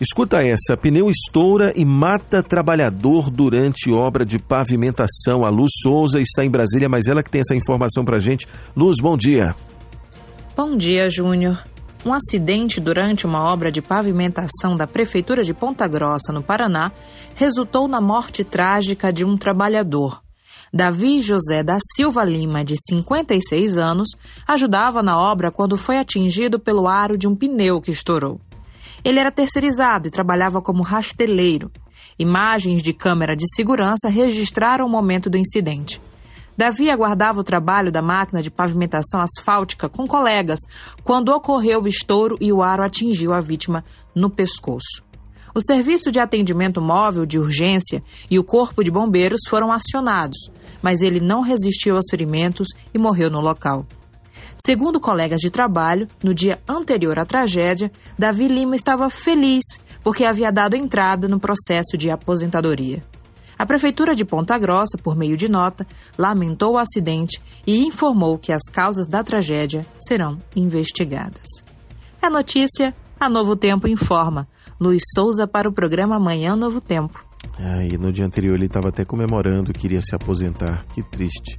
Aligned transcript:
Escuta 0.00 0.42
essa: 0.42 0.78
pneu 0.78 1.10
estoura 1.10 1.74
e 1.76 1.84
mata 1.84 2.42
trabalhador 2.42 3.28
durante 3.28 3.92
obra 3.92 4.24
de 4.24 4.38
pavimentação. 4.38 5.44
A 5.44 5.50
Luz 5.50 5.70
Souza 5.82 6.18
está 6.18 6.42
em 6.42 6.50
Brasília, 6.50 6.88
mas 6.88 7.06
ela 7.06 7.22
que 7.22 7.30
tem 7.30 7.42
essa 7.42 7.54
informação 7.54 8.02
pra 8.02 8.18
gente. 8.18 8.48
Luz, 8.74 8.96
bom 8.98 9.14
dia. 9.14 9.54
Bom 10.56 10.74
dia, 10.74 11.10
Júnior. 11.10 11.62
Um 12.04 12.14
acidente 12.14 12.80
durante 12.80 13.26
uma 13.26 13.44
obra 13.44 13.70
de 13.70 13.82
pavimentação 13.82 14.74
da 14.74 14.86
Prefeitura 14.86 15.44
de 15.44 15.52
Ponta 15.52 15.86
Grossa, 15.86 16.32
no 16.32 16.42
Paraná, 16.42 16.90
resultou 17.34 17.86
na 17.86 18.00
morte 18.00 18.42
trágica 18.42 19.12
de 19.12 19.22
um 19.22 19.36
trabalhador. 19.36 20.22
Davi 20.72 21.20
José 21.20 21.62
da 21.62 21.76
Silva 21.94 22.24
Lima, 22.24 22.64
de 22.64 22.74
56 22.88 23.76
anos, 23.76 24.08
ajudava 24.48 25.02
na 25.02 25.18
obra 25.18 25.50
quando 25.50 25.76
foi 25.76 25.98
atingido 25.98 26.58
pelo 26.58 26.88
aro 26.88 27.18
de 27.18 27.28
um 27.28 27.36
pneu 27.36 27.82
que 27.82 27.90
estourou. 27.90 28.40
Ele 29.04 29.18
era 29.18 29.30
terceirizado 29.30 30.08
e 30.08 30.10
trabalhava 30.10 30.60
como 30.60 30.82
rasteleiro. 30.82 31.70
Imagens 32.18 32.82
de 32.82 32.92
câmera 32.92 33.34
de 33.34 33.44
segurança 33.54 34.08
registraram 34.08 34.86
o 34.86 34.90
momento 34.90 35.30
do 35.30 35.38
incidente. 35.38 36.00
Davi 36.56 36.90
aguardava 36.90 37.40
o 37.40 37.44
trabalho 37.44 37.90
da 37.90 38.02
máquina 38.02 38.42
de 38.42 38.50
pavimentação 38.50 39.20
asfáltica 39.20 39.88
com 39.88 40.06
colegas 40.06 40.60
quando 41.02 41.30
ocorreu 41.30 41.82
o 41.82 41.88
estouro 41.88 42.36
e 42.38 42.52
o 42.52 42.62
aro 42.62 42.82
atingiu 42.82 43.32
a 43.32 43.40
vítima 43.40 43.82
no 44.14 44.28
pescoço. 44.28 45.02
O 45.54 45.60
serviço 45.60 46.12
de 46.12 46.20
atendimento 46.20 46.80
móvel 46.80 47.24
de 47.24 47.38
urgência 47.38 48.02
e 48.30 48.38
o 48.38 48.44
corpo 48.44 48.84
de 48.84 48.90
bombeiros 48.90 49.40
foram 49.48 49.72
acionados, 49.72 50.50
mas 50.82 51.00
ele 51.00 51.18
não 51.18 51.40
resistiu 51.40 51.96
aos 51.96 52.06
ferimentos 52.10 52.68
e 52.92 52.98
morreu 52.98 53.30
no 53.30 53.40
local. 53.40 53.86
Segundo 54.64 55.00
colegas 55.00 55.40
de 55.40 55.50
trabalho, 55.50 56.06
no 56.22 56.34
dia 56.34 56.60
anterior 56.68 57.18
à 57.18 57.24
tragédia, 57.24 57.90
Davi 58.18 58.46
Lima 58.46 58.76
estava 58.76 59.08
feliz 59.08 59.64
porque 60.04 60.24
havia 60.24 60.52
dado 60.52 60.76
entrada 60.76 61.26
no 61.26 61.40
processo 61.40 61.96
de 61.96 62.10
aposentadoria. 62.10 63.02
A 63.58 63.64
Prefeitura 63.64 64.14
de 64.14 64.24
Ponta 64.24 64.58
Grossa, 64.58 64.98
por 65.02 65.16
meio 65.16 65.36
de 65.36 65.48
nota, 65.48 65.86
lamentou 66.16 66.74
o 66.74 66.78
acidente 66.78 67.40
e 67.66 67.86
informou 67.86 68.38
que 68.38 68.52
as 68.52 68.62
causas 68.70 69.06
da 69.06 69.24
tragédia 69.24 69.86
serão 69.98 70.38
investigadas. 70.54 71.62
É 72.20 72.28
notícia, 72.28 72.94
a 73.18 73.30
Novo 73.30 73.56
Tempo 73.56 73.88
informa. 73.88 74.46
Luiz 74.78 75.02
Souza 75.14 75.46
para 75.46 75.68
o 75.68 75.72
programa 75.72 76.16
Amanhã 76.16 76.54
Novo 76.54 76.80
Tempo. 76.80 77.24
Ah, 77.58 77.84
e 77.84 77.96
no 77.98 78.12
dia 78.12 78.24
anterior 78.24 78.54
ele 78.54 78.66
estava 78.66 78.88
até 78.88 79.04
comemorando 79.04 79.72
que 79.72 79.86
iria 79.86 80.00
se 80.02 80.14
aposentar. 80.14 80.84
Que 80.94 81.02
triste. 81.02 81.56